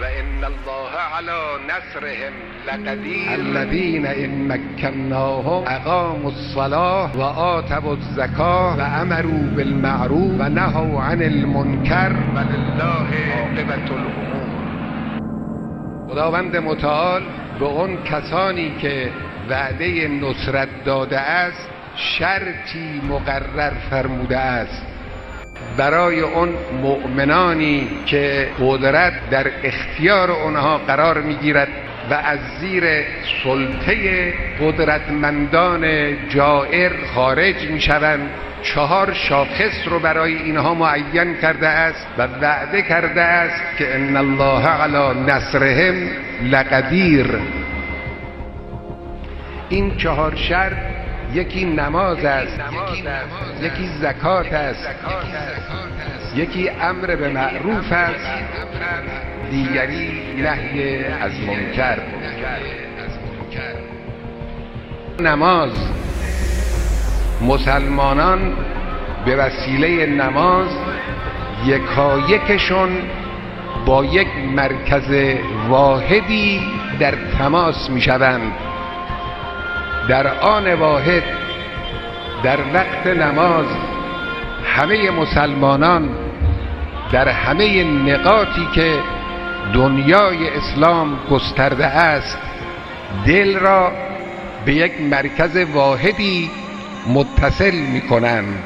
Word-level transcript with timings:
و 0.00 0.04
ان 0.04 0.44
الله 0.44 0.90
علی 1.16 1.64
نصرهم 1.68 2.32
لقدیر 2.66 3.30
الذين 3.30 4.06
ان 4.06 4.48
مكناهم 4.48 5.64
اقاموا 5.66 6.30
الصلاه 6.30 7.16
وآتوا 7.16 7.92
الزكاه 7.92 8.76
وامروا 8.76 9.42
بالمعروف 9.56 10.40
ونهوا 10.40 11.00
عن 11.02 11.22
المنکر 11.22 12.12
ولله 12.34 13.08
عاقبت 13.36 13.90
الامور 13.90 14.40
خداوند 16.10 16.56
متعال 16.56 17.22
به 17.60 17.66
اون 17.66 18.04
کسانی 18.04 18.70
که 18.82 19.10
وعده 19.50 20.08
نصرت 20.08 20.68
داده 20.84 21.18
است 21.20 21.68
شرطی 21.96 23.00
مقرر 23.08 23.72
فرموده 23.90 24.38
است. 24.38 24.89
برای 25.80 26.20
اون 26.20 26.48
مؤمنانی 26.82 27.88
که 28.06 28.48
قدرت 28.60 29.12
در 29.30 29.46
اختیار 29.64 30.30
اونها 30.30 30.78
قرار 30.78 31.20
می‌گیرد 31.20 31.68
و 32.10 32.14
از 32.14 32.38
زیر 32.60 32.84
سلطه 33.42 34.32
قدرتمندان 34.60 35.84
جائر 36.28 36.92
خارج 37.14 37.70
می‌شوند. 37.70 38.30
چهار 38.62 39.12
شاخص 39.12 39.88
رو 39.88 39.98
برای 39.98 40.34
اینها 40.34 40.74
معین 40.74 41.36
کرده 41.42 41.68
است 41.68 42.06
و 42.18 42.22
وعده 42.22 42.82
کرده 42.82 43.22
است 43.22 43.76
که 43.78 43.94
ان 43.94 44.16
الله 44.16 44.66
علی 44.66 45.20
نصرهم 45.20 45.94
لقدیر. 46.42 47.26
این 49.68 49.96
چهار 49.96 50.34
شرط 50.36 50.76
یکی 51.34 51.64
نماز 51.64 52.24
است 52.24 52.60
یکی 53.62 53.88
زکات 54.00 54.52
است. 54.52 54.88
یکی 56.34 56.68
امر 56.68 57.16
به 57.16 57.28
معروف 57.28 57.92
است 57.92 58.44
دیگری 59.50 60.22
نهی 60.42 61.04
از 61.04 61.32
منکر. 61.46 61.98
نماز. 65.20 65.70
مسلمانان 67.42 68.56
به 69.24 69.36
وسیله 69.36 70.06
نماز 70.06 70.68
یکایکشون 71.66 72.90
با 73.86 74.04
یک 74.04 74.28
مرکز 74.54 75.36
واحدی 75.68 76.60
در 76.98 77.14
تماس 77.38 77.90
می 77.90 78.00
شوند 78.00 78.69
در 80.10 80.26
آن 80.26 80.74
واحد 80.74 81.22
در 82.42 82.58
وقت 82.74 83.06
نماز 83.06 83.66
همه 84.64 85.10
مسلمانان 85.10 86.08
در 87.12 87.28
همه 87.28 87.84
نقاطی 87.84 88.68
که 88.74 88.98
دنیای 89.74 90.48
اسلام 90.48 91.18
گسترده 91.30 91.86
است 91.86 92.38
دل 93.26 93.58
را 93.58 93.92
به 94.64 94.74
یک 94.74 95.00
مرکز 95.00 95.56
واحدی 95.56 96.50
متصل 97.08 97.74
می 97.74 98.00
کنند 98.00 98.62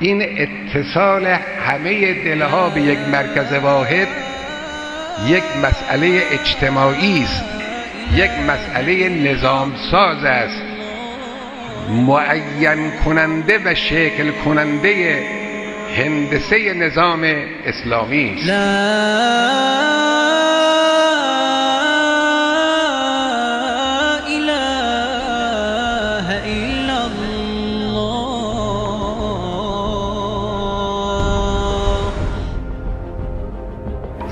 این 0.00 0.22
اتصال 0.38 1.26
همه 1.66 2.14
دلها 2.24 2.68
به 2.68 2.80
یک 2.80 2.98
مرکز 2.98 3.52
واحد 3.52 4.08
یک 5.26 5.44
مسئله 5.62 6.22
اجتماعی 6.30 7.22
است. 7.22 7.61
یک 8.14 8.30
مسئله 8.30 9.08
نظام 9.08 9.72
ساز 9.90 10.24
است. 10.24 10.62
معین 11.88 12.90
کننده 13.04 13.58
و 13.64 13.74
شکل 13.74 14.30
کننده 14.44 15.22
هندسه 15.96 16.74
نظام 16.74 17.24
اسلامی 17.66 18.34
است. 18.36 18.52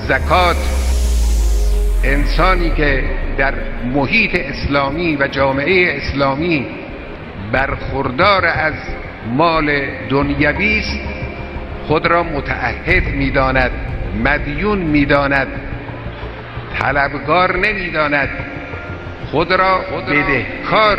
زکات 0.09 0.80
انسانی 2.05 2.71
که 2.71 3.05
در 3.39 3.55
محیط 3.95 4.35
اسلامی 4.35 5.17
و 5.17 5.27
جامعه 5.29 5.97
اسلامی 5.97 6.67
برخوردار 7.53 8.47
از 8.47 8.75
مال 9.27 9.81
دنیوی 10.09 10.79
است 10.79 11.01
خود 11.87 12.07
را 12.07 12.23
متعهد 12.23 13.09
می‌داند 13.09 13.71
مدیون 14.25 14.79
می‌داند 14.79 15.49
طلبگار 16.79 17.57
نمی‌داند 17.57 18.29
خود 19.31 19.53
را 19.53 19.81
بدهکار 20.09 20.99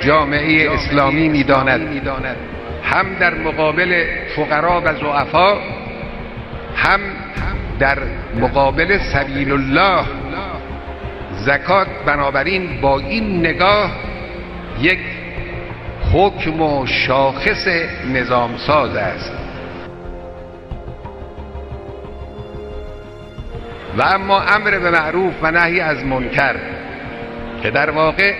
جامعه 0.00 0.70
اسلامی 0.70 1.28
می‌داند. 1.28 2.36
هم 2.82 3.14
در 3.20 3.34
مقابل 3.34 4.04
فقرا 4.36 4.80
و 4.84 4.94
ضعفا 4.94 5.54
هم 6.76 7.00
در 7.78 7.98
مقابل 8.40 8.98
سبیل 8.98 9.52
الله 9.52 10.04
زکات 11.32 11.86
بنابراین 12.06 12.80
با 12.80 12.98
این 12.98 13.46
نگاه 13.46 13.90
یک 14.80 14.98
حکم 16.12 16.60
و 16.60 16.86
شاخص 16.86 17.68
نظام 18.12 18.56
ساز 18.56 18.96
است. 18.96 19.32
و 23.98 24.02
اما 24.02 24.40
امر 24.40 24.78
به 24.78 24.90
معروف 24.90 25.34
و 25.42 25.50
نهی 25.50 25.80
از 25.80 26.04
منکر 26.04 26.56
که 27.62 27.70
در 27.70 27.90
واقع 27.90 28.34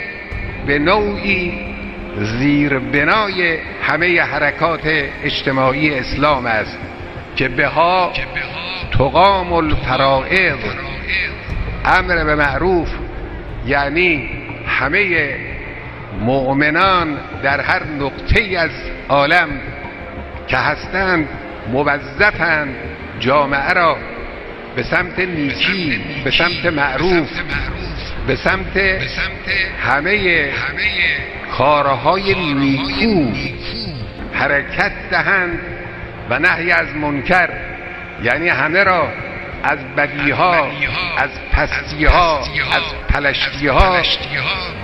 به 0.66 0.78
نوعی 0.78 1.66
زیر 2.18 2.78
بنای 2.78 3.58
همه 3.82 4.20
حرکات 4.20 4.88
اجتماعی 5.24 5.94
اسلام 5.94 6.46
است. 6.46 6.78
که 7.36 7.48
بها 7.48 8.12
تقام 8.98 9.52
الفرائض 9.52 10.58
امر 11.84 12.24
به 12.24 12.34
معروف 12.34 12.88
یعنی 13.66 14.30
همه 14.66 15.34
مؤمنان 16.20 17.18
در 17.42 17.60
هر 17.60 17.82
نقطه 17.84 18.58
از 18.58 18.70
عالم 19.08 19.48
که 20.48 20.56
هستند 20.56 21.28
موظفند 21.72 22.74
جامعه 23.20 23.72
را 23.72 23.96
به 24.76 24.82
سمت 24.82 25.18
نیکی 25.18 26.00
به 26.24 26.30
سمت 26.30 26.66
معروف 26.66 27.28
به 28.26 28.36
سمت 28.36 28.76
همه 29.80 30.48
کارهای 31.58 32.54
نیکو 32.54 33.32
حرکت 34.32 34.92
دهند. 35.10 35.75
و 36.30 36.38
نهی 36.38 36.72
از 36.72 36.96
منکر 36.96 37.48
یعنی 38.22 38.48
همه 38.48 38.84
را 38.84 39.08
از 39.62 39.78
بدیها 39.96 40.66
از 41.16 41.30
پستیها 41.52 42.38
از 42.72 42.82
پلشتیها 43.08 44.02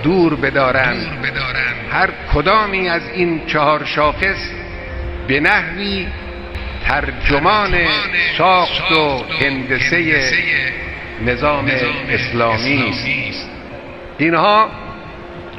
دور 0.03 0.35
بدارند. 0.35 1.25
هر 1.91 2.09
کدامی 2.33 2.89
از 2.89 3.01
این 3.13 3.45
چهار 3.45 3.85
شاخص 3.85 4.49
به 5.27 5.39
نحوی 5.39 6.07
ترجمان 6.87 7.77
ساخت 8.37 8.91
و 8.91 9.23
هندسه 9.41 10.31
نظام 11.25 11.71
اسلامی 12.09 12.93
است. 13.29 13.49
اینها 14.17 14.69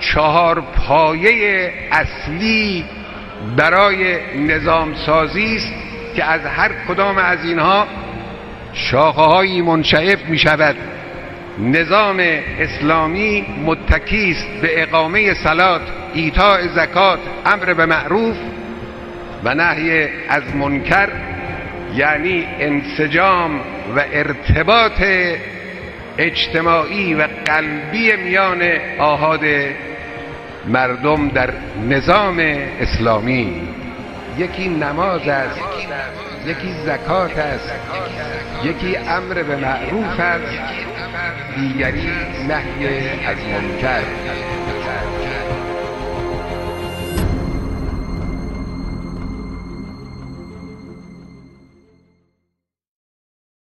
چهار 0.00 0.60
پایه 0.60 1.72
اصلی 1.92 2.84
برای 3.56 4.16
نظام 4.36 4.94
سازی 4.94 5.56
است 5.56 5.72
که 6.16 6.24
از 6.24 6.40
هر 6.40 6.70
کدام 6.88 7.18
از 7.18 7.44
اینها 7.44 7.86
شاخه 8.72 9.20
هایی 9.20 9.62
منشعب 9.62 10.28
می 10.28 10.38
شود 10.38 10.76
نظام 11.58 12.20
اسلامی 12.58 13.46
متکی 13.64 14.30
است 14.30 14.62
به 14.62 14.82
اقامه 14.82 15.34
سلات 15.34 15.82
ایتاء 16.14 16.60
زکات 16.74 17.18
امر 17.46 17.74
به 17.74 17.86
معروف 17.86 18.36
و 19.44 19.54
نهی 19.54 20.08
از 20.28 20.56
منکر 20.56 21.08
یعنی 21.94 22.46
انسجام 22.60 23.60
و 23.96 24.04
ارتباط 24.12 25.02
اجتماعی 26.18 27.14
و 27.14 27.28
قلبی 27.44 28.16
میان 28.16 28.62
آهاد 28.98 29.44
مردم 30.66 31.28
در 31.28 31.50
نظام 31.88 32.38
اسلامی. 32.80 33.68
یکی 34.38 34.68
نماز 34.68 35.28
است 35.28 35.60
یکی 36.46 36.72
زکات 36.86 37.38
است 37.38 37.72
یکی 38.64 38.96
امر 38.96 39.42
به 39.42 39.56
معروف 39.56 40.20
است 40.20 40.58
دیگری 41.56 42.08
نهی 42.48 43.08
از 43.26 43.36
منکر. 43.36 44.02